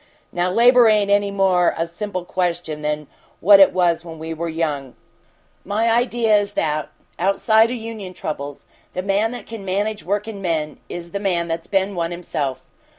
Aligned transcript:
Now, 0.31 0.49
labor 0.49 0.87
ain't 0.87 1.11
any 1.11 1.29
more 1.29 1.75
a 1.77 1.85
simple 1.85 2.25
question 2.25 2.81
than 2.81 3.05
what 3.39 3.59
it 3.59 3.71
was 3.71 4.03
when 4.03 4.17
we 4.17 4.33
were 4.33 4.49
young. 4.49 4.95
My 5.63 5.91
idea 5.91 6.35
is 6.37 6.55
that, 6.55 6.89
outside 7.19 7.69
o' 7.69 7.75
union 7.75 8.13
troubles, 8.15 8.65
the 8.95 9.03
man 9.03 9.29
that 9.33 9.45
can 9.45 9.63
manage 9.63 10.03
workin' 10.03 10.41
men 10.41 10.79
is 10.89 11.11
the 11.11 11.19
man 11.19 11.47
that's 11.47 11.67
been 11.67 11.93
one 11.93 12.09
himself. 12.09 12.65